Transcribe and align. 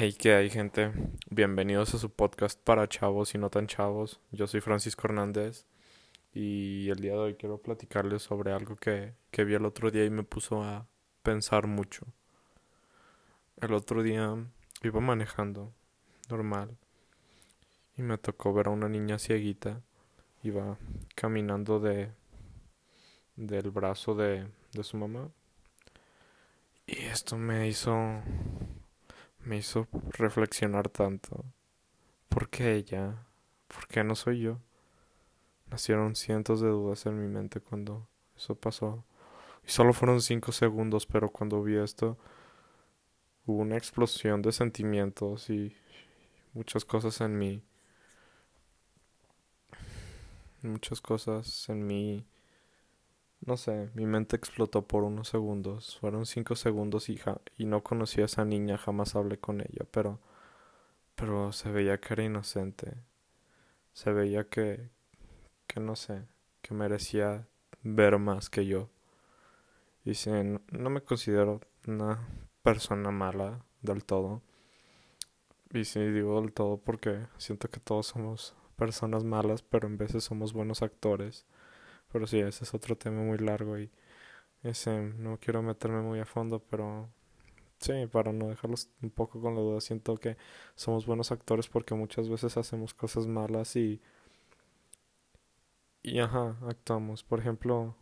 Hey, 0.00 0.12
que 0.12 0.32
hay 0.32 0.48
gente. 0.48 0.92
Bienvenidos 1.28 1.92
a 1.92 1.98
su 1.98 2.08
podcast 2.08 2.56
para 2.62 2.88
chavos 2.88 3.34
y 3.34 3.38
no 3.38 3.50
tan 3.50 3.66
chavos. 3.66 4.20
Yo 4.30 4.46
soy 4.46 4.60
Francisco 4.60 5.08
Hernández 5.08 5.66
y 6.32 6.88
el 6.88 7.00
día 7.00 7.14
de 7.14 7.18
hoy 7.18 7.34
quiero 7.34 7.58
platicarles 7.58 8.22
sobre 8.22 8.52
algo 8.52 8.76
que, 8.76 9.14
que 9.32 9.42
vi 9.42 9.54
el 9.54 9.64
otro 9.64 9.90
día 9.90 10.04
y 10.04 10.10
me 10.10 10.22
puso 10.22 10.62
a 10.62 10.86
pensar 11.24 11.66
mucho. 11.66 12.06
El 13.60 13.72
otro 13.74 14.04
día 14.04 14.36
iba 14.84 15.00
manejando, 15.00 15.72
normal, 16.30 16.76
y 17.96 18.02
me 18.02 18.18
tocó 18.18 18.52
ver 18.52 18.68
a 18.68 18.70
una 18.70 18.88
niña 18.88 19.18
cieguita. 19.18 19.82
Iba 20.44 20.78
caminando 21.16 21.80
de 21.80 22.12
del 23.34 23.72
brazo 23.72 24.14
de, 24.14 24.46
de 24.74 24.84
su 24.84 24.96
mamá. 24.96 25.28
Y 26.86 27.00
esto 27.06 27.36
me 27.36 27.66
hizo 27.66 28.22
me 29.48 29.56
hizo 29.56 29.88
reflexionar 30.10 30.90
tanto. 30.90 31.42
¿Por 32.28 32.50
qué 32.50 32.74
ella? 32.74 33.26
¿Por 33.66 33.88
qué 33.88 34.04
no 34.04 34.14
soy 34.14 34.40
yo? 34.40 34.58
Nacieron 35.70 36.16
cientos 36.16 36.60
de 36.60 36.68
dudas 36.68 37.06
en 37.06 37.18
mi 37.18 37.28
mente 37.28 37.60
cuando 37.60 38.06
eso 38.36 38.54
pasó. 38.54 39.04
Y 39.66 39.70
solo 39.70 39.94
fueron 39.94 40.20
cinco 40.20 40.52
segundos, 40.52 41.06
pero 41.06 41.30
cuando 41.30 41.62
vi 41.62 41.76
esto 41.78 42.18
hubo 43.46 43.62
una 43.62 43.78
explosión 43.78 44.42
de 44.42 44.52
sentimientos 44.52 45.48
y 45.48 45.74
muchas 46.52 46.84
cosas 46.84 47.18
en 47.22 47.38
mí. 47.38 47.62
Muchas 50.60 51.00
cosas 51.00 51.70
en 51.70 51.86
mí 51.86 52.26
no 53.40 53.56
sé, 53.56 53.90
mi 53.94 54.06
mente 54.06 54.36
explotó 54.36 54.86
por 54.86 55.04
unos 55.04 55.28
segundos. 55.28 55.98
Fueron 56.00 56.26
cinco 56.26 56.56
segundos 56.56 57.08
y, 57.08 57.20
y 57.56 57.64
no 57.66 57.82
conocí 57.82 58.20
a 58.20 58.26
esa 58.26 58.44
niña, 58.44 58.78
jamás 58.78 59.16
hablé 59.16 59.38
con 59.38 59.60
ella, 59.60 59.86
pero, 59.90 60.20
pero 61.14 61.52
se 61.52 61.70
veía 61.70 62.00
que 62.00 62.14
era 62.14 62.24
inocente. 62.24 62.94
Se 63.92 64.12
veía 64.12 64.48
que, 64.48 64.90
que 65.66 65.80
no 65.80 65.96
sé, 65.96 66.26
que 66.62 66.74
merecía 66.74 67.48
ver 67.82 68.18
más 68.18 68.50
que 68.50 68.66
yo. 68.66 68.90
Y 70.04 70.14
si 70.14 70.30
no, 70.30 70.60
no 70.70 70.90
me 70.90 71.02
considero 71.02 71.60
una 71.86 72.28
persona 72.62 73.10
mala 73.10 73.64
del 73.82 74.04
todo. 74.04 74.42
Y 75.72 75.84
sí 75.84 76.00
digo 76.00 76.40
del 76.40 76.52
todo 76.52 76.78
porque 76.78 77.26
siento 77.36 77.68
que 77.70 77.80
todos 77.80 78.06
somos 78.06 78.54
personas 78.76 79.24
malas, 79.24 79.62
pero 79.62 79.86
en 79.86 79.98
veces 79.98 80.24
somos 80.24 80.52
buenos 80.52 80.82
actores. 80.82 81.46
Pero 82.12 82.26
sí, 82.26 82.40
ese 82.40 82.64
es 82.64 82.74
otro 82.74 82.96
tema 82.96 83.22
muy 83.22 83.38
largo 83.38 83.78
y 83.78 83.90
ese 84.62 85.00
no 85.18 85.38
quiero 85.40 85.62
meterme 85.62 86.02
muy 86.02 86.20
a 86.20 86.26
fondo, 86.26 86.60
pero 86.70 87.08
sí, 87.80 88.06
para 88.12 88.32
no 88.32 88.48
dejarlos 88.48 88.90
un 89.02 89.10
poco 89.10 89.40
con 89.40 89.54
la 89.54 89.60
duda, 89.62 89.80
siento 89.80 90.16
que 90.18 90.36
somos 90.74 91.06
buenos 91.06 91.32
actores 91.32 91.68
porque 91.68 91.94
muchas 91.94 92.28
veces 92.28 92.56
hacemos 92.56 92.94
cosas 92.94 93.26
malas 93.26 93.76
y 93.76 94.00
y 96.02 96.20
ajá, 96.20 96.56
actuamos. 96.66 97.22
Por 97.24 97.40
ejemplo, 97.40 97.94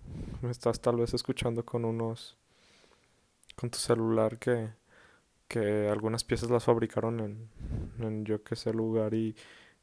me 0.42 0.50
estás 0.50 0.80
tal 0.80 0.96
vez 0.96 1.14
escuchando 1.14 1.64
con 1.64 1.84
unos 1.84 2.36
con 3.56 3.70
tu 3.70 3.78
celular 3.78 4.38
que 4.38 4.70
que 5.48 5.88
algunas 5.88 6.24
piezas 6.24 6.50
las 6.50 6.64
fabricaron 6.64 7.20
en, 7.20 7.50
en 8.00 8.24
yo 8.24 8.42
que 8.42 8.56
sé 8.56 8.72
lugar 8.72 9.14
y, 9.14 9.36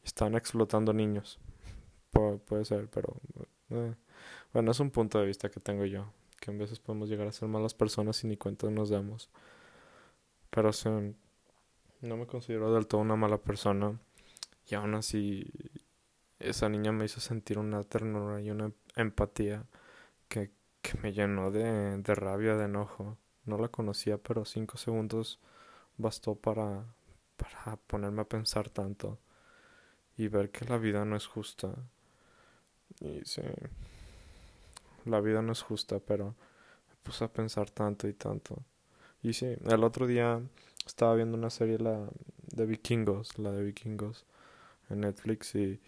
están 0.03 0.35
explotando 0.35 0.93
niños. 0.93 1.39
puede 2.11 2.65
ser, 2.65 2.89
pero 2.89 3.15
eh, 3.69 3.95
bueno, 4.53 4.71
es 4.71 4.79
un 4.79 4.91
punto 4.91 5.19
de 5.19 5.25
vista 5.25 5.49
que 5.49 5.59
tengo 5.59 5.85
yo, 5.85 6.11
que 6.39 6.52
a 6.52 6.53
veces 6.53 6.79
podemos 6.79 7.09
llegar 7.09 7.27
a 7.27 7.31
ser 7.31 7.47
malas 7.47 7.73
personas 7.73 8.23
y 8.23 8.27
ni 8.27 8.38
cuenta 8.38 8.69
nos 8.69 8.89
damos. 8.89 9.30
Pero 10.49 10.69
o 10.69 11.13
no 12.02 12.17
me 12.17 12.27
considero 12.27 12.73
del 12.73 12.88
todo 12.88 13.02
una 13.02 13.15
mala 13.15 13.38
persona 13.38 13.97
y 14.67 14.75
aún 14.75 14.93
así 14.93 15.52
esa 16.39 16.69
niña 16.69 16.91
me 16.91 17.05
hizo 17.05 17.21
sentir 17.21 17.57
una 17.57 17.83
ternura 17.83 18.41
y 18.41 18.52
una 18.52 18.71
empatía 18.95 19.65
que, 20.27 20.52
que 20.81 20.98
me 20.99 21.14
llenó 21.14 21.52
de, 21.52 21.98
de 21.98 22.15
rabia, 22.15 22.55
de 22.55 22.65
enojo. 22.65 23.17
No 23.45 23.58
la 23.58 23.69
conocía, 23.69 24.17
pero 24.17 24.45
cinco 24.45 24.77
segundos 24.77 25.39
bastó 25.98 26.36
para, 26.36 26.86
para 27.37 27.77
ponerme 27.87 28.21
a 28.21 28.30
pensar 28.30 28.69
tanto 28.69 29.19
y 30.17 30.27
ver 30.27 30.52
que 30.52 30.65
la 30.65 30.77
vida 30.77 31.05
no 31.05 31.15
es 31.15 31.27
justa. 31.27 31.73
Y 32.99 33.21
sí, 33.25 33.42
la 35.05 35.21
vida 35.21 35.41
no 35.41 35.52
es 35.53 35.61
justa, 35.61 35.99
pero 35.99 36.36
me 36.89 36.95
puse 37.03 37.23
a 37.25 37.33
pensar 37.33 37.69
tanto 37.71 38.08
y 38.08 38.14
tanto. 38.14 38.64
Y 39.21 39.33
sí, 39.33 39.55
el 39.65 39.83
otro 39.83 40.08
día 40.08 40.41
estaba 40.86 41.15
viendo 41.15 41.37
una 41.37 41.49
serie 41.49 41.77
la 41.80 42.08
de 42.55 42.65
vikingos, 42.65 43.37
la 43.39 43.52
de 43.52 43.63
vikingos 43.63 44.25
en 44.89 45.02
Netflix 45.02 45.55
y 45.55 45.81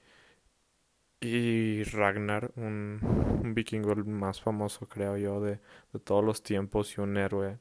y 1.21 1.83
Ragnar, 1.83 2.51
un, 2.55 3.53
vikingo 3.55 3.93
el 3.93 4.05
más 4.05 4.41
famoso 4.41 4.87
creo 4.87 5.17
yo 5.17 5.41
de, 5.41 5.59
de 5.93 5.99
todos 5.99 6.23
los 6.23 6.43
tiempos 6.43 6.97
y 6.97 7.01
un 7.01 7.17
héroe, 7.17 7.57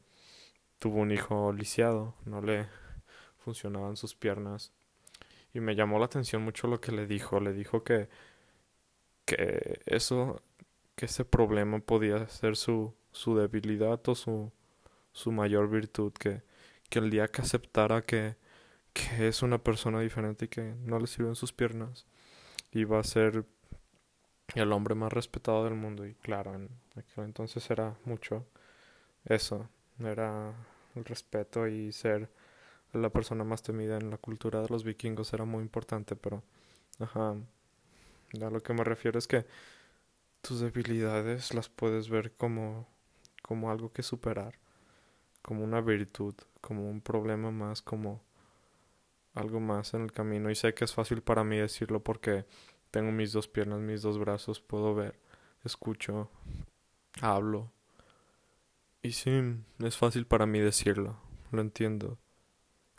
tuvo 0.78 1.00
un 1.00 1.12
hijo 1.12 1.52
lisiado, 1.52 2.14
no 2.26 2.42
le 2.42 2.66
funcionaban 3.38 3.96
sus 3.96 4.14
piernas 4.14 4.72
y 5.54 5.60
me 5.60 5.76
llamó 5.76 5.98
la 5.98 6.06
atención 6.06 6.42
mucho 6.42 6.66
lo 6.68 6.80
que 6.80 6.92
le 6.92 7.06
dijo, 7.06 7.40
le 7.40 7.52
dijo 7.52 7.84
que 7.84 8.08
que 9.24 9.80
eso 9.86 10.42
que 10.96 11.06
ese 11.06 11.24
problema 11.24 11.78
podía 11.80 12.26
ser 12.28 12.56
su, 12.56 12.94
su 13.12 13.36
debilidad 13.36 14.00
o 14.08 14.14
su, 14.14 14.52
su 15.12 15.32
mayor 15.32 15.68
virtud, 15.70 16.12
que, 16.12 16.42
que 16.90 16.98
el 17.00 17.10
día 17.10 17.28
que 17.28 17.42
aceptara 17.42 18.02
que, 18.02 18.36
que 18.92 19.28
es 19.28 19.42
una 19.42 19.58
persona 19.58 20.00
diferente 20.00 20.46
y 20.46 20.48
que 20.48 20.74
no 20.84 20.98
le 20.98 21.06
sirven 21.06 21.34
sus 21.34 21.52
piernas, 21.52 22.06
iba 22.72 22.98
a 22.98 23.04
ser 23.04 23.44
el 24.54 24.72
hombre 24.72 24.94
más 24.94 25.12
respetado 25.12 25.64
del 25.64 25.74
mundo. 25.74 26.06
Y 26.06 26.14
claro, 26.14 26.54
en 26.54 26.68
aquel 26.96 27.24
entonces 27.24 27.68
era 27.70 27.96
mucho 28.04 28.46
eso, 29.24 29.68
era 30.00 30.54
el 30.94 31.04
respeto 31.04 31.66
y 31.66 31.92
ser 31.92 32.28
la 32.92 33.10
persona 33.10 33.44
más 33.44 33.62
temida 33.62 33.96
en 33.96 34.10
la 34.10 34.18
cultura 34.18 34.60
de 34.62 34.68
los 34.68 34.84
vikingos 34.84 35.32
era 35.32 35.44
muy 35.44 35.62
importante, 35.62 36.14
pero, 36.16 36.42
ajá, 37.00 37.30
a 37.30 38.50
lo 38.50 38.62
que 38.62 38.72
me 38.72 38.84
refiero 38.84 39.18
es 39.18 39.26
que 39.26 39.46
tus 40.46 40.60
debilidades 40.60 41.54
las 41.54 41.70
puedes 41.70 42.10
ver 42.10 42.32
como, 42.32 42.86
como 43.42 43.70
algo 43.70 43.92
que 43.92 44.02
superar, 44.02 44.58
como 45.40 45.64
una 45.64 45.80
virtud, 45.80 46.34
como 46.60 46.88
un 46.88 47.00
problema 47.00 47.50
más, 47.50 47.80
como 47.80 48.22
algo 49.32 49.58
más 49.58 49.94
en 49.94 50.02
el 50.02 50.12
camino. 50.12 50.50
Y 50.50 50.54
sé 50.54 50.74
que 50.74 50.84
es 50.84 50.92
fácil 50.92 51.22
para 51.22 51.44
mí 51.44 51.56
decirlo 51.56 52.04
porque 52.04 52.44
tengo 52.90 53.10
mis 53.10 53.32
dos 53.32 53.48
piernas, 53.48 53.80
mis 53.80 54.02
dos 54.02 54.18
brazos, 54.18 54.60
puedo 54.60 54.94
ver, 54.94 55.18
escucho, 55.64 56.30
hablo. 57.22 57.72
Y 59.02 59.12
sí, 59.12 59.56
es 59.78 59.96
fácil 59.96 60.26
para 60.26 60.44
mí 60.44 60.60
decirlo, 60.60 61.16
lo 61.52 61.62
entiendo. 61.62 62.18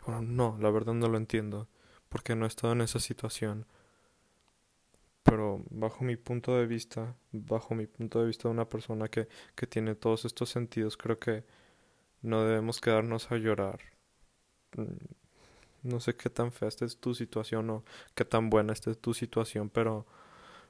Bueno, 0.04 0.20
no, 0.22 0.58
la 0.60 0.70
verdad 0.70 0.94
no 0.94 1.08
lo 1.08 1.16
entiendo, 1.16 1.68
porque 2.08 2.34
no 2.34 2.44
he 2.44 2.48
estado 2.48 2.72
en 2.72 2.80
esa 2.80 2.98
situación 2.98 3.66
pero 5.26 5.64
bajo 5.70 6.04
mi 6.04 6.16
punto 6.16 6.56
de 6.56 6.66
vista, 6.66 7.16
bajo 7.32 7.74
mi 7.74 7.86
punto 7.86 8.20
de 8.20 8.28
vista 8.28 8.48
de 8.48 8.54
una 8.54 8.68
persona 8.68 9.08
que, 9.08 9.28
que 9.56 9.66
tiene 9.66 9.96
todos 9.96 10.24
estos 10.24 10.50
sentidos, 10.50 10.96
creo 10.96 11.18
que 11.18 11.44
no 12.22 12.44
debemos 12.44 12.80
quedarnos 12.80 13.30
a 13.32 13.36
llorar. 13.36 13.80
Mm, 14.76 15.88
no 15.90 16.00
sé 16.00 16.16
qué 16.16 16.30
tan 16.30 16.52
fea 16.52 16.68
es 16.68 16.98
tu 16.98 17.14
situación 17.14 17.70
o 17.70 17.84
qué 18.14 18.24
tan 18.24 18.50
buena 18.50 18.72
esté 18.72 18.94
tu 18.94 19.14
situación, 19.14 19.68
pero, 19.68 20.06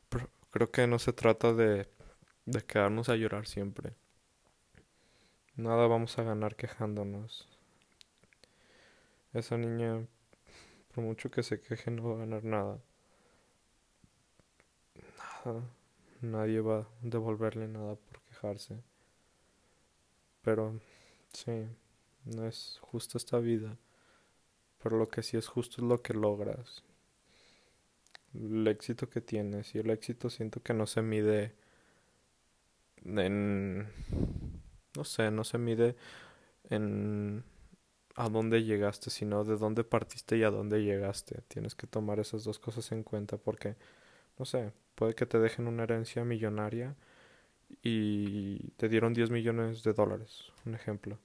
pero 0.08 0.30
creo 0.50 0.70
que 0.70 0.86
no 0.86 0.98
se 0.98 1.12
trata 1.12 1.52
de, 1.52 1.88
de 2.46 2.62
quedarnos 2.62 3.10
a 3.10 3.16
llorar 3.16 3.46
siempre. 3.46 3.94
Nada 5.56 5.86
vamos 5.86 6.18
a 6.18 6.22
ganar 6.22 6.56
quejándonos. 6.56 7.48
Esa 9.34 9.58
niña, 9.58 10.06
por 10.94 11.04
mucho 11.04 11.30
que 11.30 11.42
se 11.42 11.60
queje, 11.60 11.90
no 11.90 12.08
va 12.08 12.14
a 12.14 12.18
ganar 12.18 12.44
nada 12.44 12.78
nadie 16.20 16.60
va 16.60 16.80
a 16.80 16.88
devolverle 17.02 17.68
nada 17.68 17.96
por 17.96 18.20
quejarse. 18.22 18.82
Pero 20.42 20.80
sí, 21.32 21.66
no 22.24 22.46
es 22.46 22.78
justa 22.82 23.18
esta 23.18 23.38
vida. 23.38 23.76
Pero 24.82 24.98
lo 24.98 25.08
que 25.08 25.22
sí 25.22 25.36
es 25.36 25.48
justo 25.48 25.82
es 25.82 25.88
lo 25.88 26.02
que 26.02 26.14
logras. 26.14 26.82
El 28.34 28.66
éxito 28.68 29.08
que 29.08 29.20
tienes. 29.20 29.74
Y 29.74 29.78
el 29.78 29.90
éxito 29.90 30.30
siento 30.30 30.62
que 30.62 30.74
no 30.74 30.86
se 30.86 31.02
mide 31.02 31.54
en... 33.04 33.88
No 34.96 35.04
sé, 35.04 35.30
no 35.30 35.44
se 35.44 35.58
mide 35.58 35.96
en 36.70 37.44
a 38.16 38.30
dónde 38.30 38.64
llegaste, 38.64 39.10
sino 39.10 39.44
de 39.44 39.56
dónde 39.56 39.84
partiste 39.84 40.38
y 40.38 40.42
a 40.42 40.50
dónde 40.50 40.82
llegaste. 40.82 41.42
Tienes 41.48 41.74
que 41.74 41.86
tomar 41.86 42.18
esas 42.18 42.44
dos 42.44 42.58
cosas 42.58 42.90
en 42.92 43.02
cuenta 43.02 43.36
porque, 43.36 43.76
no 44.38 44.44
sé, 44.44 44.72
Puede 44.94 45.14
que 45.14 45.26
te 45.26 45.38
dejen 45.38 45.68
una 45.68 45.82
herencia 45.84 46.24
millonaria 46.24 46.96
y 47.82 48.70
te 48.78 48.88
dieron 48.88 49.14
10 49.14 49.30
millones 49.30 49.82
de 49.84 49.92
dólares, 49.94 50.52
un 50.66 50.74
ejemplo. 50.74 51.18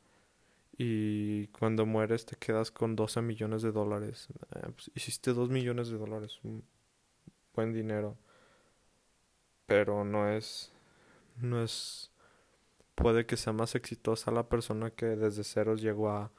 y 0.77 1.47
cuando 1.49 1.85
mueres 1.85 2.25
te 2.25 2.35
quedas 2.37 2.71
con 2.71 2.95
12 2.95 3.21
millones 3.21 3.61
de 3.63 3.71
dólares. 3.71 4.27
Eh, 4.55 4.69
pues, 4.75 4.91
hiciste 4.95 5.33
2 5.33 5.49
millones 5.49 5.89
de 5.89 5.97
dólares, 5.97 6.39
buen 7.53 7.73
dinero. 7.73 8.17
Pero 9.65 10.03
no 10.05 10.27
es, 10.29 10.71
no 11.37 11.63
es, 11.63 12.11
puede 12.95 13.25
que 13.25 13.37
sea 13.37 13.53
más 13.53 13.75
exitosa 13.75 14.31
la 14.31 14.49
persona 14.49 14.91
que 14.91 15.07
desde 15.07 15.43
ceros 15.45 15.81
llegó 15.81 16.09
a, 16.11 16.31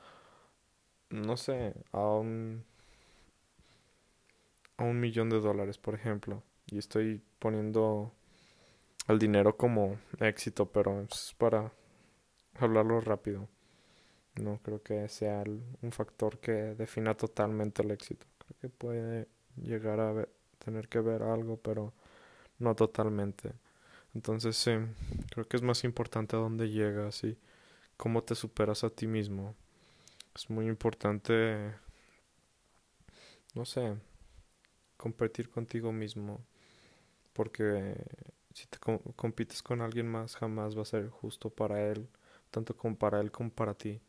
no 1.10 1.36
sé, 1.36 1.74
a 1.92 2.00
un, 2.00 2.64
a 4.76 4.84
un 4.84 5.00
millón 5.00 5.30
de 5.30 5.40
dólares, 5.40 5.78
por 5.78 5.94
ejemplo. 5.94 6.42
Y 6.66 6.78
estoy 6.78 7.22
poniendo 7.38 8.12
el 9.08 9.18
dinero 9.18 9.56
como 9.56 9.98
éxito, 10.20 10.66
pero 10.70 11.02
es 11.02 11.34
para 11.38 11.72
hablarlo 12.58 13.00
rápido. 13.00 13.48
No 14.36 14.58
creo 14.62 14.82
que 14.82 15.08
sea 15.08 15.44
un 15.82 15.92
factor 15.92 16.38
que 16.38 16.52
defina 16.52 17.14
totalmente 17.14 17.82
el 17.82 17.90
éxito. 17.90 18.26
Creo 18.38 18.58
que 18.60 18.68
puede 18.68 19.28
llegar 19.56 20.00
a 20.00 20.26
tener 20.58 20.88
que 20.88 21.00
ver 21.00 21.22
algo, 21.22 21.58
pero 21.58 21.92
no 22.58 22.74
totalmente. 22.74 23.52
Entonces 24.14 24.56
sí, 24.56 24.72
creo 25.30 25.46
que 25.46 25.56
es 25.56 25.62
más 25.62 25.84
importante 25.84 26.36
a 26.36 26.38
dónde 26.38 26.70
llegas 26.70 27.24
y 27.24 27.38
cómo 27.96 28.22
te 28.22 28.34
superas 28.34 28.84
a 28.84 28.90
ti 28.90 29.06
mismo. 29.06 29.54
Es 30.34 30.48
muy 30.50 30.66
importante, 30.66 31.74
no 33.54 33.64
sé, 33.64 33.96
competir 34.96 35.50
contigo 35.50 35.92
mismo, 35.92 36.40
porque 37.32 37.94
si 38.54 38.66
te 38.66 38.78
compites 39.16 39.62
con 39.62 39.80
alguien 39.80 40.08
más 40.08 40.36
jamás 40.36 40.76
va 40.76 40.82
a 40.82 40.86
ser 40.86 41.08
justo 41.08 41.50
para 41.50 41.90
él, 41.90 42.08
tanto 42.50 42.76
como 42.76 42.96
para 42.96 43.20
él 43.20 43.30
como 43.30 43.50
para 43.50 43.74
ti 43.74 44.00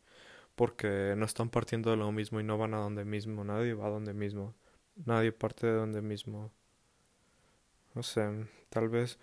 porque 0.54 1.14
no 1.16 1.24
están 1.24 1.50
partiendo 1.50 1.90
de 1.90 1.96
lo 1.96 2.12
mismo 2.12 2.40
y 2.40 2.44
no 2.44 2.58
van 2.58 2.74
a 2.74 2.78
donde 2.78 3.04
mismo, 3.04 3.44
nadie 3.44 3.74
va 3.74 3.86
a 3.86 3.90
donde 3.90 4.14
mismo, 4.14 4.54
nadie 5.04 5.32
parte 5.32 5.66
de 5.66 5.74
donde 5.74 6.02
mismo. 6.02 6.52
No 7.94 8.02
sé, 8.02 8.28
tal 8.70 8.88
vez 8.88 9.18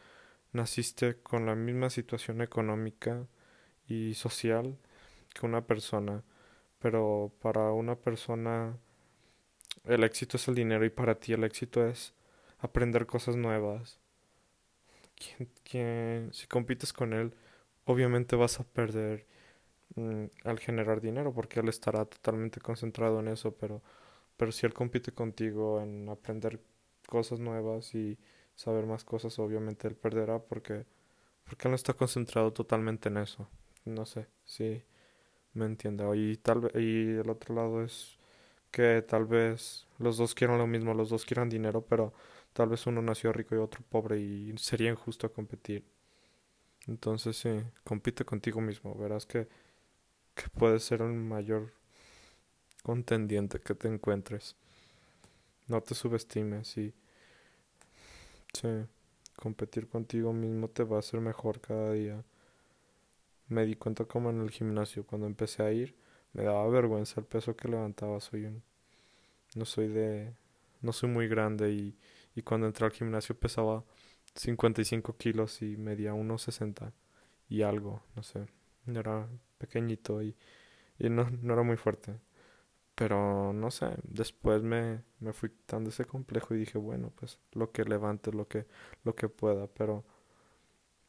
naciste 0.53 1.15
con 1.21 1.45
la 1.45 1.55
misma 1.55 1.89
situación 1.89 2.41
económica 2.41 3.27
y 3.87 4.13
social 4.15 4.77
que 5.33 5.45
una 5.45 5.65
persona, 5.65 6.23
pero 6.79 7.31
para 7.41 7.71
una 7.73 7.95
persona 7.95 8.77
el 9.85 10.03
éxito 10.03 10.37
es 10.37 10.47
el 10.47 10.55
dinero 10.55 10.85
y 10.85 10.89
para 10.89 11.15
ti 11.15 11.33
el 11.33 11.43
éxito 11.43 11.85
es 11.85 12.13
aprender 12.61 13.05
cosas 13.05 13.35
nuevas. 13.35 13.99
si 16.31 16.47
compites 16.47 16.93
con 16.93 17.13
él, 17.13 17.33
obviamente 17.85 18.35
vas 18.35 18.59
a 18.59 18.63
perder 18.63 19.25
Mm, 19.95 20.25
al 20.45 20.59
generar 20.59 21.01
dinero 21.01 21.33
porque 21.33 21.59
él 21.59 21.67
estará 21.67 22.05
totalmente 22.05 22.61
concentrado 22.61 23.19
en 23.19 23.27
eso, 23.27 23.53
pero, 23.55 23.81
pero 24.37 24.51
si 24.51 24.65
él 24.65 24.73
compite 24.73 25.11
contigo 25.11 25.81
en 25.81 26.07
aprender 26.09 26.61
cosas 27.07 27.39
nuevas 27.39 27.93
y 27.95 28.17
saber 28.55 28.85
más 28.85 29.03
cosas, 29.03 29.37
obviamente 29.39 29.87
él 29.87 29.95
perderá 29.95 30.39
porque, 30.39 30.85
porque 31.45 31.67
él 31.67 31.71
no 31.71 31.75
está 31.75 31.93
concentrado 31.93 32.53
totalmente 32.53 33.09
en 33.09 33.17
eso. 33.17 33.49
No 33.85 34.05
sé, 34.05 34.27
si 34.45 34.83
me 35.53 35.65
entiendo. 35.65 36.15
Y, 36.15 36.37
tal, 36.37 36.71
y 36.75 37.17
el 37.17 37.29
otro 37.29 37.55
lado 37.55 37.83
es 37.83 38.19
que 38.71 39.01
tal 39.03 39.25
vez 39.25 39.87
los 39.99 40.17
dos 40.17 40.35
quieran 40.35 40.59
lo 40.59 40.67
mismo, 40.67 40.93
los 40.93 41.09
dos 41.09 41.25
quieran 41.25 41.49
dinero, 41.49 41.85
pero 41.87 42.13
tal 42.53 42.69
vez 42.69 42.85
uno 42.87 43.01
nació 43.01 43.33
rico 43.33 43.55
y 43.55 43.59
otro 43.59 43.83
pobre 43.89 44.19
y 44.19 44.53
sería 44.57 44.91
injusto 44.91 45.31
competir. 45.31 45.85
Entonces 46.87 47.37
sí, 47.37 47.49
compite 47.83 48.25
contigo 48.25 48.61
mismo, 48.61 48.95
verás 48.95 49.25
que 49.25 49.47
que 50.35 50.49
puede 50.49 50.79
ser 50.79 51.01
un 51.01 51.27
mayor 51.27 51.73
contendiente 52.83 53.59
que 53.59 53.75
te 53.75 53.87
encuentres. 53.87 54.55
No 55.67 55.81
te 55.81 55.95
subestimes 55.95 56.77
y 56.77 56.93
sí, 58.53 58.67
competir 59.35 59.87
contigo 59.87 60.33
mismo 60.33 60.69
te 60.69 60.83
va 60.83 60.97
a 60.97 60.99
hacer 60.99 61.19
mejor 61.21 61.61
cada 61.61 61.93
día. 61.93 62.23
Me 63.47 63.65
di 63.65 63.75
cuenta 63.75 64.05
como 64.05 64.29
en 64.29 64.41
el 64.41 64.51
gimnasio 64.51 65.05
cuando 65.05 65.27
empecé 65.27 65.63
a 65.63 65.71
ir, 65.71 65.95
me 66.33 66.43
daba 66.43 66.67
vergüenza 66.69 67.19
el 67.19 67.25
peso 67.25 67.55
que 67.55 67.67
levantaba, 67.67 68.19
soy 68.19 68.45
un 68.45 68.63
no 69.55 69.65
soy 69.65 69.89
de 69.89 70.33
no 70.81 70.93
soy 70.93 71.09
muy 71.09 71.27
grande 71.27 71.71
y, 71.71 71.97
y 72.35 72.41
cuando 72.43 72.67
entré 72.67 72.85
al 72.85 72.91
gimnasio 72.93 73.37
pesaba 73.39 73.83
55 74.35 75.17
kilos 75.17 75.61
y 75.61 75.77
medía 75.77 76.13
unos 76.13 76.43
60 76.43 76.93
y 77.49 77.63
algo, 77.63 78.03
no 78.15 78.23
sé, 78.23 78.47
era 78.87 79.27
pequeñito 79.57 80.21
y, 80.23 80.35
y 80.99 81.09
no, 81.09 81.29
no 81.41 81.53
era 81.53 81.63
muy 81.63 81.77
fuerte. 81.77 82.19
Pero 82.95 83.53
no 83.53 83.71
sé, 83.71 83.95
después 84.03 84.63
me, 84.63 85.03
me 85.19 85.33
fui 85.33 85.49
quitando 85.51 85.89
ese 85.89 86.05
complejo 86.05 86.53
y 86.55 86.59
dije, 86.59 86.77
bueno, 86.77 87.11
pues 87.15 87.39
lo 87.53 87.71
que 87.71 87.85
levante, 87.85 88.31
lo 88.31 88.47
que, 88.47 88.67
lo 89.03 89.15
que 89.15 89.29
pueda, 89.29 89.67
pero, 89.67 90.05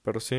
pero 0.02 0.20
sí, 0.20 0.36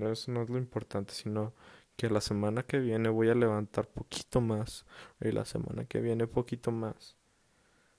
eso 0.00 0.32
no 0.32 0.42
es 0.42 0.50
lo 0.50 0.58
importante, 0.58 1.14
sino 1.14 1.54
que 1.96 2.08
la 2.10 2.20
semana 2.20 2.62
que 2.62 2.78
viene 2.78 3.08
voy 3.08 3.28
a 3.30 3.34
levantar 3.34 3.88
poquito 3.88 4.40
más 4.40 4.86
y 5.20 5.32
la 5.32 5.44
semana 5.44 5.84
que 5.84 6.00
viene 6.00 6.26
poquito 6.26 6.70
más. 6.72 7.16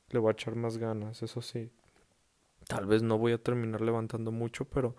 Le 0.09 0.19
voy 0.19 0.29
a 0.29 0.33
echar 0.33 0.55
más 0.55 0.77
ganas, 0.77 1.23
eso 1.23 1.41
sí. 1.41 1.71
Tal 2.71 2.85
vez 2.85 3.03
no 3.03 3.17
voy 3.17 3.33
a 3.33 3.37
terminar 3.37 3.81
levantando 3.81 4.31
mucho, 4.31 4.63
pero 4.63 4.95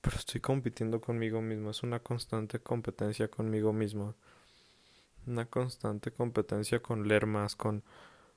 pero 0.00 0.16
estoy 0.16 0.40
compitiendo 0.40 1.00
conmigo 1.00 1.42
mismo, 1.42 1.70
es 1.70 1.82
una 1.82 1.98
constante 1.98 2.60
competencia 2.60 3.26
conmigo 3.26 3.72
mismo, 3.72 4.14
una 5.26 5.46
constante 5.46 6.12
competencia 6.12 6.80
con 6.80 7.08
leer 7.08 7.26
más, 7.26 7.56
con 7.56 7.82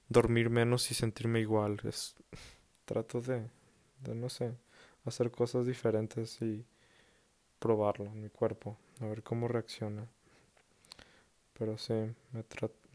dormir 0.09 0.49
menos 0.49 0.89
y 0.89 0.95
sentirme 0.95 1.41
igual, 1.41 1.79
es 1.83 2.15
trato 2.85 3.21
de, 3.21 3.47
de 4.03 4.15
no 4.15 4.29
sé, 4.29 4.55
hacer 5.05 5.29
cosas 5.29 5.67
diferentes 5.67 6.41
y 6.41 6.65
probarlo 7.59 8.05
en 8.05 8.19
mi 8.19 8.29
cuerpo, 8.29 8.79
a 8.99 9.05
ver 9.05 9.21
cómo 9.21 9.47
reacciona. 9.47 10.07
Pero 11.53 11.77
sí, 11.77 11.93
me, 12.31 12.43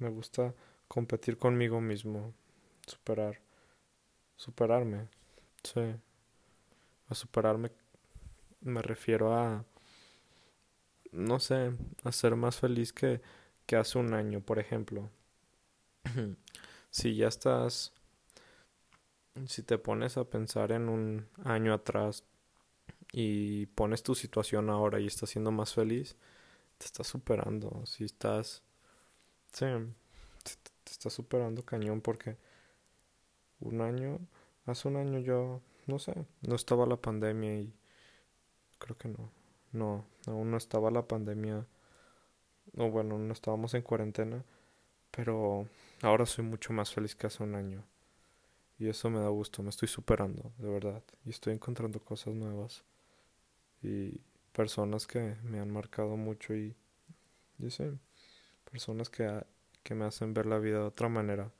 me 0.01 0.09
gusta 0.09 0.53
competir 0.89 1.39
conmigo 1.39 1.81
mismo, 1.81 2.35
superar, 2.85 3.39
superarme, 4.35 5.07
sí, 5.75 5.81
a 7.09 7.15
superarme 7.15 7.71
me 8.61 8.83
refiero 8.83 9.35
a, 9.35 9.65
no 11.13 11.39
sé, 11.41 11.73
a 12.05 12.13
ser 12.13 12.37
más 12.37 12.57
feliz 12.57 12.93
que, 12.93 13.21
que 13.67 13.77
hace 13.77 13.99
un 13.99 14.13
año, 14.15 14.41
por 14.41 14.59
ejemplo. 14.59 15.11
si 16.91 17.17
ya 17.17 17.29
estás, 17.29 17.93
si 19.47 19.63
te 19.63 19.79
pones 19.79 20.17
a 20.17 20.25
pensar 20.25 20.73
en 20.73 20.89
un 20.89 21.29
año 21.45 21.73
atrás 21.75 22.25
y 23.13 23.67
pones 23.67 24.03
tu 24.03 24.15
situación 24.15 24.71
ahora 24.71 25.01
y 25.01 25.07
estás 25.07 25.31
siendo 25.31 25.53
más 25.53 25.75
feliz, 25.75 26.17
te 26.79 26.87
estás 26.87 27.07
superando. 27.07 27.85
Si 27.87 28.05
estás, 28.05 28.63
sí, 29.53 29.67
te 30.85 30.93
estás 30.93 31.13
superando 31.13 31.65
cañón 31.65 32.01
porque 32.01 32.37
un 33.61 33.81
año, 33.81 34.21
hace 34.67 34.89
un 34.89 34.97
año 34.97 35.19
yo, 35.21 35.61
no 35.87 35.99
sé, 35.99 36.15
no 36.43 36.55
estaba 36.55 36.87
la 36.87 36.97
pandemia 36.97 37.55
y 37.55 37.73
creo 38.79 38.97
que 38.99 39.09
no. 39.09 39.31
No, 39.73 40.07
aún 40.27 40.51
no 40.51 40.57
estaba 40.57 40.91
la 40.91 41.07
pandemia. 41.07 41.67
No, 42.73 42.91
bueno, 42.91 43.19
no 43.19 43.33
estábamos 43.33 43.75
en 43.75 43.83
cuarentena. 43.83 44.45
Pero 45.11 45.69
ahora 46.03 46.27
soy 46.27 46.45
mucho 46.45 46.73
más 46.73 46.93
feliz 46.93 47.15
que 47.15 47.27
hace 47.27 47.43
un 47.43 47.55
año. 47.55 47.85
Y 48.79 48.89
eso 48.89 49.09
me 49.11 49.21
da 49.21 49.29
gusto, 49.29 49.63
me 49.63 49.71
estoy 49.71 49.89
superando, 49.89 50.53
de 50.59 50.69
verdad. 50.69 51.03
Y 51.25 51.31
estoy 51.31 51.55
encontrando 51.55 52.01
cosas 52.01 52.35
nuevas. 52.35 52.85
Y 53.83 54.21
personas 54.53 55.07
que 55.07 55.37
me 55.43 55.61
han 55.61 55.71
marcado 55.71 56.17
mucho 56.17 56.55
y, 56.55 56.75
yo 57.59 57.71
sé, 57.71 57.93
personas 58.71 59.09
que, 59.11 59.45
que 59.83 59.95
me 59.95 60.05
hacen 60.05 60.35
ver 60.35 60.47
la 60.47 60.59
vida 60.59 60.79
de 60.79 60.85
otra 60.85 61.09
manera. 61.09 61.51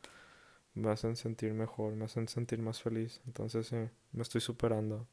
Me 0.77 0.91
hacen 0.93 1.17
sentir 1.17 1.53
mejor, 1.55 1.95
me 1.97 2.05
hacen 2.05 2.29
sentir 2.29 2.61
más 2.61 2.81
feliz. 2.83 3.21
Entonces 3.27 3.67
sí, 3.67 3.77
me 4.13 4.23
estoy 4.23 4.41
superando. 4.41 5.09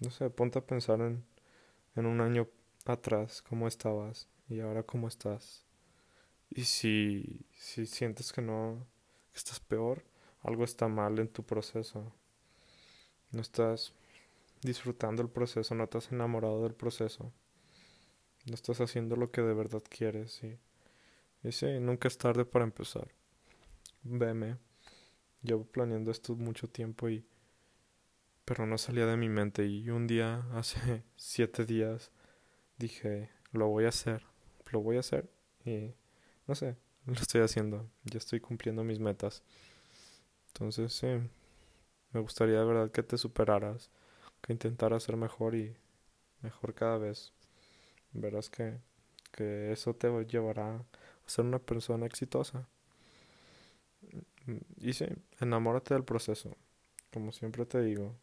No 0.00 0.10
sé, 0.10 0.28
ponte 0.30 0.58
a 0.58 0.66
pensar 0.66 1.00
en, 1.00 1.24
en 1.96 2.06
un 2.06 2.20
año 2.20 2.48
atrás 2.86 3.42
cómo 3.42 3.68
estabas 3.68 4.28
y 4.48 4.60
ahora 4.60 4.82
cómo 4.82 5.08
estás. 5.08 5.64
Y 6.50 6.64
si, 6.64 7.46
si 7.58 7.86
sientes 7.86 8.32
que 8.32 8.42
no, 8.42 8.86
que 9.32 9.38
estás 9.38 9.60
peor, 9.60 10.04
algo 10.42 10.64
está 10.64 10.88
mal 10.88 11.18
en 11.18 11.28
tu 11.28 11.42
proceso. 11.44 12.12
No 13.32 13.40
estás 13.40 13.92
disfrutando 14.62 15.22
el 15.22 15.28
proceso, 15.30 15.74
no 15.74 15.84
estás 15.84 16.12
enamorado 16.12 16.62
del 16.62 16.74
proceso. 16.74 17.32
No 18.46 18.54
estás 18.54 18.80
haciendo 18.80 19.16
lo 19.16 19.30
que 19.30 19.42
de 19.42 19.54
verdad 19.54 19.82
quieres. 19.88 20.42
Y, 20.44 20.58
y 21.46 21.52
sí, 21.52 21.66
nunca 21.80 22.08
es 22.08 22.18
tarde 22.18 22.44
para 22.44 22.64
empezar. 22.64 23.08
Veme. 24.08 24.58
Llevo 25.42 25.64
planeando 25.64 26.10
esto 26.10 26.34
mucho 26.34 26.68
tiempo 26.68 27.08
y 27.08 27.24
pero 28.46 28.64
no 28.64 28.78
salía 28.78 29.06
de 29.06 29.16
mi 29.16 29.28
mente 29.28 29.66
y 29.66 29.90
un 29.90 30.06
día, 30.06 30.46
hace 30.54 31.02
siete 31.16 31.66
días, 31.66 32.12
dije, 32.78 33.28
lo 33.52 33.68
voy 33.68 33.84
a 33.84 33.88
hacer, 33.88 34.24
lo 34.70 34.80
voy 34.80 34.96
a 34.96 35.00
hacer 35.00 35.28
y, 35.64 35.94
no 36.46 36.54
sé, 36.54 36.76
lo 37.06 37.14
estoy 37.14 37.42
haciendo, 37.42 37.90
ya 38.04 38.18
estoy 38.18 38.40
cumpliendo 38.40 38.84
mis 38.84 39.00
metas. 39.00 39.42
Entonces, 40.48 40.92
sí, 40.92 41.08
me 42.12 42.20
gustaría 42.20 42.60
de 42.60 42.64
verdad 42.64 42.90
que 42.90 43.02
te 43.02 43.18
superaras, 43.18 43.90
que 44.40 44.52
intentaras 44.52 45.02
ser 45.02 45.16
mejor 45.16 45.56
y 45.56 45.76
mejor 46.40 46.72
cada 46.72 46.98
vez. 46.98 47.32
Verás 48.12 48.48
que, 48.48 48.78
que 49.32 49.72
eso 49.72 49.94
te 49.94 50.08
llevará 50.24 50.76
a 50.76 50.84
ser 51.26 51.44
una 51.44 51.58
persona 51.58 52.06
exitosa. 52.06 52.68
Y 54.78 54.92
sí, 54.92 55.06
enamórate 55.40 55.94
del 55.94 56.04
proceso. 56.04 56.56
Como 57.12 57.32
siempre 57.32 57.66
te 57.66 57.80
digo, 57.82 58.14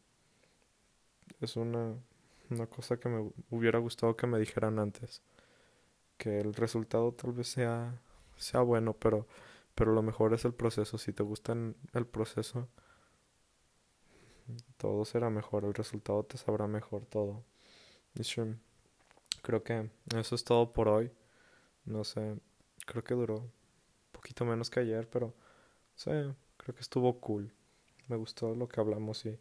es 1.41 1.55
una, 1.55 1.95
una 2.49 2.67
cosa 2.67 2.97
que 2.97 3.09
me 3.09 3.31
hubiera 3.49 3.79
gustado 3.79 4.15
que 4.15 4.27
me 4.27 4.39
dijeran 4.39 4.79
antes. 4.79 5.21
Que 6.17 6.39
el 6.39 6.53
resultado 6.53 7.11
tal 7.13 7.33
vez 7.33 7.47
sea, 7.49 7.99
sea 8.37 8.61
bueno, 8.61 8.93
pero, 8.93 9.27
pero 9.75 9.93
lo 9.93 10.01
mejor 10.01 10.33
es 10.33 10.45
el 10.45 10.53
proceso. 10.53 10.97
Si 10.97 11.11
te 11.13 11.23
gusta 11.23 11.53
el 11.93 12.05
proceso, 12.07 12.69
todo 14.77 15.05
será 15.05 15.29
mejor, 15.29 15.65
el 15.65 15.73
resultado 15.73 16.23
te 16.23 16.37
sabrá 16.37 16.67
mejor 16.67 17.05
todo. 17.05 17.43
Creo 19.41 19.63
que 19.63 19.89
eso 20.15 20.35
es 20.35 20.43
todo 20.43 20.71
por 20.71 20.87
hoy. 20.87 21.11
No 21.85 22.03
sé, 22.03 22.37
creo 22.85 23.03
que 23.03 23.13
duró 23.13 23.37
un 23.39 23.51
poquito 24.11 24.45
menos 24.45 24.69
que 24.69 24.79
ayer, 24.79 25.09
pero 25.09 25.33
sí, 26.03 26.11
creo 26.57 26.75
que 26.75 26.81
estuvo 26.81 27.19
cool. 27.19 27.53
Me 28.09 28.17
gustó 28.17 28.55
lo 28.55 28.67
que 28.67 28.79
hablamos 28.81 29.25
y, 29.25 29.39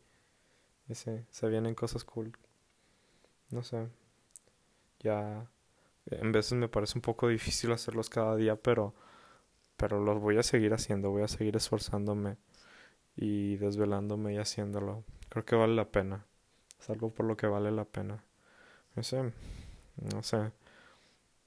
y 0.89 0.95
sí, 0.97 1.13
se 1.31 1.49
vienen 1.49 1.75
cosas 1.75 2.05
cool. 2.05 2.33
No 3.51 3.63
sé, 3.63 3.89
ya 5.01 5.47
en 6.07 6.33
veces 6.33 6.55
me 6.55 6.69
parece 6.69 6.99
un 6.99 7.03
poco 7.03 7.29
difícil 7.29 7.73
hacerlos 7.73 8.11
cada 8.11 8.37
día, 8.37 8.57
pero 8.57 8.95
pero 9.77 10.01
los 10.05 10.21
voy 10.21 10.39
a 10.39 10.43
seguir 10.45 10.75
haciendo, 10.75 11.11
voy 11.11 11.23
a 11.23 11.29
seguir 11.29 11.57
esforzándome 11.57 12.39
y 13.17 13.57
desvelándome 13.59 14.35
y 14.35 14.39
haciéndolo. 14.39 15.05
Creo 15.31 15.45
que 15.45 15.57
vale 15.57 15.75
la 15.77 15.91
pena. 15.91 16.27
Es 16.81 16.91
algo 16.91 17.11
por 17.15 17.27
lo 17.27 17.37
que 17.37 17.47
vale 17.49 17.73
la 17.73 17.85
pena. 17.87 18.25
No 18.97 19.03
sé, 19.05 19.33
no 20.15 20.23
sé. 20.23 20.53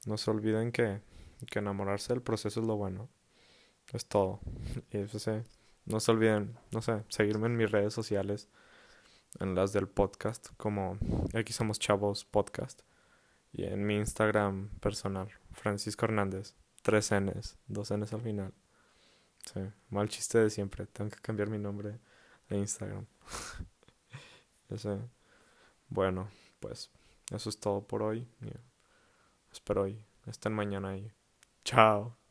No 0.06 0.18
se 0.18 0.32
olviden 0.32 0.72
que, 0.72 1.02
que 1.52 1.60
enamorarse 1.60 2.14
del 2.14 2.22
proceso 2.22 2.62
es 2.62 2.66
lo 2.68 2.78
bueno. 2.78 3.10
Es 3.94 4.06
todo. 4.06 4.40
Y 4.92 4.98
eso 4.98 5.20
sé. 5.20 5.44
No 5.86 6.00
se 6.00 6.12
olviden, 6.12 6.58
no 6.72 6.82
sé, 6.82 7.04
seguirme 7.10 7.46
en 7.46 7.58
mis 7.58 7.70
redes 7.70 7.94
sociales, 7.94 8.50
en 9.40 9.54
las 9.54 9.72
del 9.72 9.88
podcast, 9.88 10.48
como 10.58 10.98
aquí 11.36 11.54
somos 11.54 11.78
chavos 11.78 12.26
podcast. 12.26 12.82
Y 13.54 13.66
en 13.66 13.86
mi 13.86 13.96
Instagram 13.96 14.70
personal, 14.80 15.30
Francisco 15.52 16.06
Hernández, 16.06 16.56
tres 16.82 17.12
Ns, 17.12 17.58
dos 17.68 17.94
Ns 17.94 18.14
al 18.14 18.22
final. 18.22 18.54
Sí, 19.46 19.62
mal 19.90 20.10
chiste 20.10 20.40
de 20.40 20.50
siempre. 20.50 20.88
Tengo 20.88 21.12
que 21.12 21.22
cambiar 21.22 21.50
mi 21.50 21.60
nombre 21.60 22.00
de 22.50 22.58
Instagram. 22.58 23.06
Ese. 24.70 25.00
Bueno, 25.88 26.30
pues 26.60 26.90
eso 27.32 27.50
es 27.50 27.60
todo 27.60 27.86
por 27.86 28.02
hoy. 28.02 28.28
Espero 29.52 29.88
y 29.88 30.04
estén 30.26 30.54
mañana 30.54 30.90
ahí. 30.90 31.12
Chao. 31.64 32.25